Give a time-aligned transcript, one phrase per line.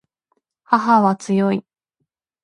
[0.63, 1.63] 母は強い